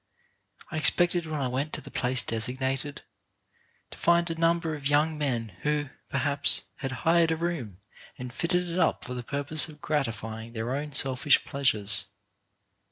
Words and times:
I 0.71 0.77
expected, 0.77 1.27
when 1.27 1.39
I 1.41 1.47
went 1.47 1.73
to 1.73 1.79
the 1.81 1.91
place 1.91 2.23
designated, 2.23 3.03
to 3.91 3.97
find 3.99 4.31
a 4.31 4.33
number 4.33 4.73
of 4.73 4.87
young 4.87 5.15
men 5.15 5.49
who, 5.61 5.89
perhaps, 6.09 6.63
had 6.77 6.91
hired 7.05 7.29
a 7.29 7.37
room 7.37 7.79
and 8.17 8.33
fitted 8.33 8.67
it 8.67 8.79
up 8.79 9.05
for 9.05 9.13
the 9.13 9.21
purpose 9.21 9.69
of 9.69 9.79
gratifying 9.79 10.53
their 10.53 10.73
own 10.73 10.93
selfish 10.93 11.45
pleasures. 11.45 12.05